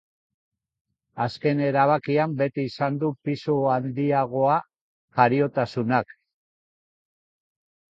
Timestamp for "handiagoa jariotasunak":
3.77-6.21